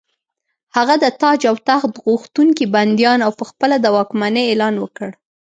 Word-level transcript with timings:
هغه 0.75 0.95
د 1.03 1.05
تاج 1.21 1.39
او 1.51 1.55
تخت 1.69 1.93
غوښتونکي 2.05 2.65
بندیان 2.75 3.19
او 3.25 3.31
په 3.39 3.43
خپله 3.49 3.75
د 3.79 3.85
واکمنۍ 3.95 4.43
اعلان 4.47 4.75
وکړ. 4.79 5.09